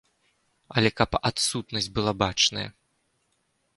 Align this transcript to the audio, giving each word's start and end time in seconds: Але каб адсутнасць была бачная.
Але 0.79 0.89
каб 1.01 1.11
адсутнасць 1.31 1.91
была 1.99 2.11
бачная. 2.25 2.67